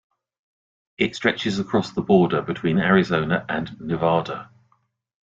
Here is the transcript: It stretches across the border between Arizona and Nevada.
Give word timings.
It 0.97 1.15
stretches 1.15 1.59
across 1.59 1.91
the 1.91 2.01
border 2.01 2.41
between 2.41 2.79
Arizona 2.79 3.45
and 3.47 3.79
Nevada. 3.79 4.49